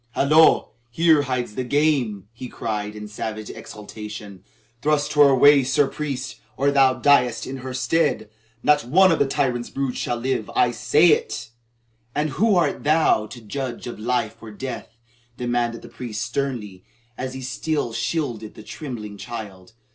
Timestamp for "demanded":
15.37-15.83